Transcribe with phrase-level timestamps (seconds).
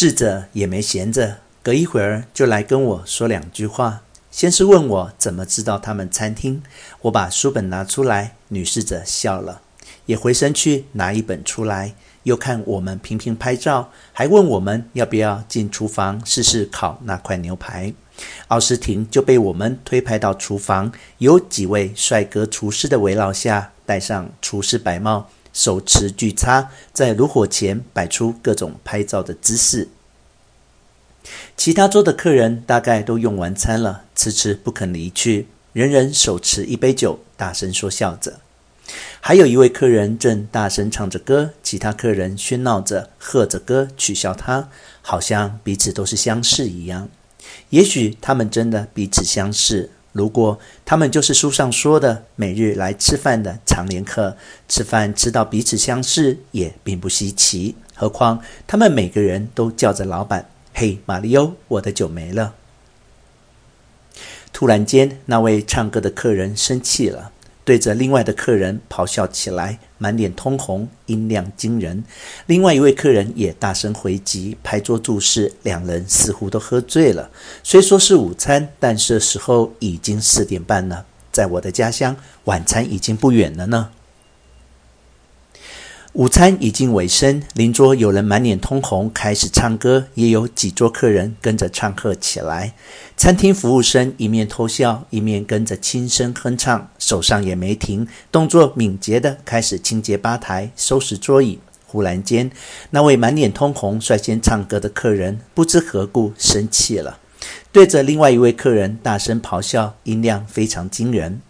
[0.00, 4.02] 侍者也没闲着，隔一会儿就来跟我说两句话。
[4.30, 6.62] 先是问我怎么知道他们餐厅，
[7.02, 9.60] 我把书本拿出来，女侍者笑了，
[10.06, 17.92] 也回身去拿一本出来，又看我们频频拍照，还问我们要不要进厨房试试烤那块牛排。
[18.46, 29.88] 奥斯汀就被我们推派到厨房，有几位帅哥厨师的围绕下，戴上厨师白帽，手持锯叉，在炉火前摆出各种拍照的姿势。
[31.56, 38.38] 其他桌的客人大概都用完餐了，迟迟不肯离去，人人手持一杯酒，大声说笑着。
[39.20, 44.68] 还有一位客人正大声唱着歌，其他客人喧闹着，和着歌取笑他，
[45.02, 47.08] 好像彼此都是相识一样。
[47.70, 49.90] 也许他们真的彼此相识。
[50.18, 54.36] 如果他们就是书上说的每日来吃饭的常连客，
[54.68, 57.76] 吃饭吃到彼此相识也并不稀奇。
[57.94, 62.54] 何况他们每个人都叫着老板：“嘿，马里欧，我的酒没了。”
[64.52, 67.30] 突然间，那位唱歌的客人生气了。
[67.68, 72.02] 对着另外的客人咆哮起来，满脸通红，音量惊人。
[72.46, 75.52] 另外一位客人也大声回击，拍桌注视。
[75.64, 77.30] 两人似乎都喝醉了。
[77.62, 81.04] 虽说是午餐，但是时候已经四点半了。
[81.30, 83.90] 在我的家乡，晚餐已经不远了呢。
[86.18, 92.74] 午餐已经尾声，邻桌有人满脸通红，开始唱歌，也有几桌客人跟着唱和起来。
[93.16, 101.60] 餐厅服务生一面偷笑，一面跟着轻声哼唱，手上也没停，动作敏捷地开始清洁吧台、收拾桌椅。
[101.86, 102.50] 忽然间，
[102.90, 107.20] 那位满脸通红、率先唱歌的客人不知何故生气了，
[107.70, 111.40] 对着另外一位客人大声咆哮，音量非常惊人。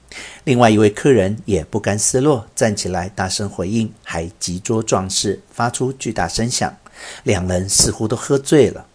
[0.44, 6.76] 另外一位客人也不甘示弱，站起来大声回应，还击桌壮士，发出巨大声响。
[7.22, 8.86] 两人似乎都喝醉了。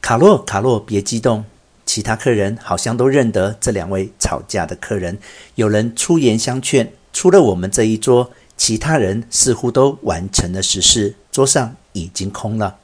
[0.00, 1.44] 卡洛，卡洛，别激动！
[1.86, 5.18] 其他客人好像都认得这两位吵架的客人，
[5.54, 6.92] 有人出言相劝。
[7.12, 12.78] 除了我们这一桌，其他人似乎都完成了实事，桌上已经空了，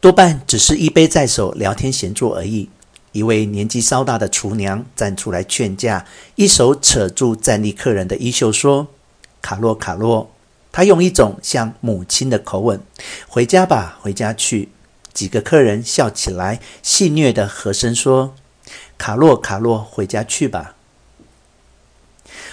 [0.00, 2.68] 多半只是一杯在手，聊天闲坐而已。
[3.12, 6.04] 一位年纪稍大的厨娘站出来劝架，
[6.36, 8.88] 一手扯住站立客人的衣袖说
[9.40, 10.30] ：“卡洛，卡洛。”
[10.70, 12.80] 她用一种像母亲的口吻
[13.26, 14.68] ：“回家吧，回家去。”
[15.14, 18.34] 几个客人笑起来，戏谑的和声说
[18.96, 20.76] ：“卡洛，卡洛，回家去吧。”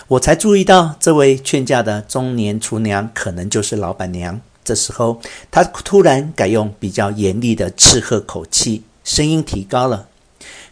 [0.07, 4.41] 我才注意到，这位劝架的中年厨娘可能就是老板娘。
[4.63, 10.07] 这时候，她突然改用比较严厉的斥喝口气，声音提高了。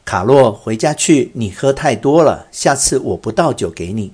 [0.06, 1.32] 卡洛，回家去！
[1.34, 4.14] 你喝太多了，下次我不倒酒给你。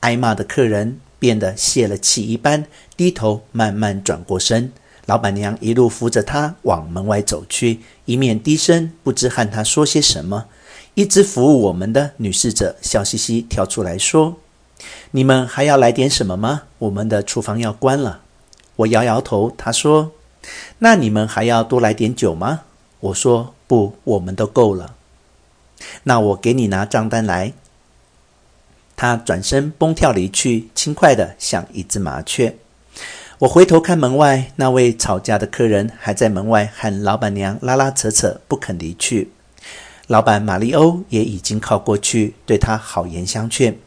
[0.00, 2.64] 挨骂的客人变得泄了气一般，
[2.96, 4.72] 低头慢慢转过身。
[5.04, 10.46] 老板娘一路扶着他往门外走去，一面低声不知和他说些什么。
[10.94, 14.36] 一直服务我们的女侍者笑嘻嘻跳出来说
[15.12, 16.62] ：“你们还要来点什么吗？
[16.78, 18.22] 我们的厨房要关了。”
[18.76, 20.12] 我摇摇头，她说
[20.80, 22.62] ：“那你们还要多来点酒吗？”
[23.00, 24.96] 我说：“不，我们都够了。”
[26.04, 27.52] 那我给你拿账单来。
[28.96, 32.56] 他转身蹦跳离去，轻快的像一只麻雀。
[33.38, 39.30] 我回头看门外，那位吵架的客人还在门外和老板娘拉拉扯扯，不肯离去。
[40.06, 43.78] 老板马利欧也已经靠过去，对他好言相劝。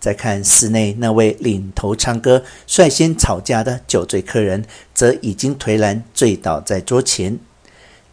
[0.00, 4.64] 再看室内那位领头唱歌、率先吵架的酒醉客人，
[4.94, 7.38] 则已经颓然醉倒在桌前。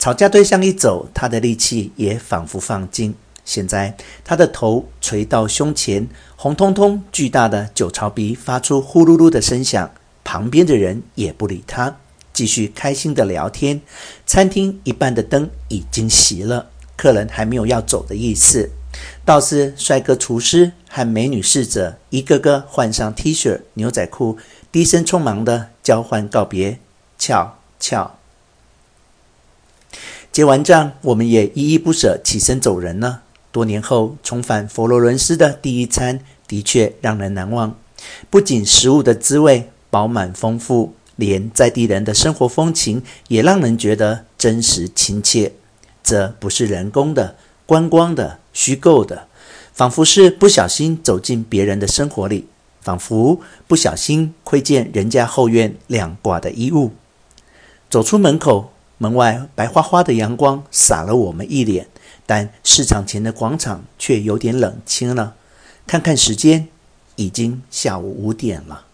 [0.05, 3.15] 吵架对象一走，他的力气也仿佛放尽。
[3.43, 9.89] 现在他的头垂到胸前，红彤彤、巨大的酒槽鼻发出呼噜噜的声响。
[10.23, 11.97] 旁边的人也不理他，
[12.31, 13.81] 继续开心的聊天。
[14.27, 18.69] 餐厅一半的灯已经熄了，客人还没有要走的意思。
[19.25, 24.37] 倒是帅哥厨师和美女侍者一个个换上 T 恤、牛仔裤，
[24.71, 26.77] 低声匆忙的交换告别，
[27.17, 28.19] 翘翘。
[30.35, 33.21] 结完账，我们也依依不舍起身走人了。
[33.53, 37.73] 多年后重返佛罗伦斯的第一餐，的确让人难忘。
[38.29, 45.53] 不仅食物的滋味饱满丰富，连在地人的生活风情也让人觉得真实亲切。
[46.03, 49.27] 这不是人工的、观光的、虚构的，
[49.71, 52.49] 仿佛是不小心走进别人的生活里，
[52.81, 56.91] 仿佛不小心窥见人家后院晾挂的衣物。
[57.89, 58.73] 走出门口。
[58.97, 61.87] 门外白花花的阳光洒了我们一脸，
[62.25, 65.35] 但市场前的广场却有点冷清了。
[65.85, 66.67] 看看时间，
[67.15, 68.85] 已经下午五点了。